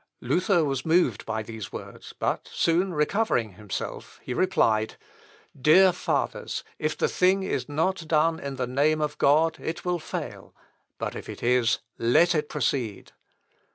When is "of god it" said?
8.99-9.85